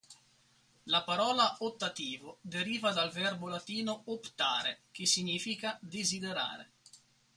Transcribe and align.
La 0.85 1.03
parola 1.03 1.57
"ottativo" 1.59 2.39
deriva 2.41 2.91
dal 2.91 3.11
verbo 3.11 3.47
latino 3.47 4.01
"optare" 4.05 4.85
che 4.89 5.05
significa 5.05 5.77
desiderare. 5.79 6.71